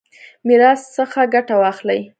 [0.47, 1.99] میراث څخه ګټه واخلي.